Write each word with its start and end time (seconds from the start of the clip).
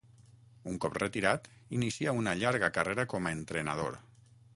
Un 0.69 0.77
cop 0.85 0.95
retirat 1.01 1.45
inicià 1.79 2.15
una 2.21 2.33
llarga 2.39 2.71
carrera 2.79 3.07
com 3.13 3.29
a 3.29 3.35
entrenador. 3.41 3.99